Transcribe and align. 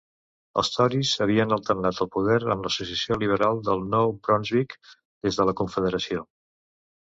Els 0.59 0.69
Tories 0.75 1.09
havien 1.25 1.53
alternat 1.57 2.01
el 2.05 2.09
poder 2.15 2.37
amb 2.53 2.65
l'Associació 2.67 3.19
Liberal 3.25 3.61
del 3.69 3.85
Nou 3.93 4.15
Brunswick 4.25 4.75
des 5.05 5.39
de 5.43 5.47
la 5.51 5.57
Confederació. 5.63 6.27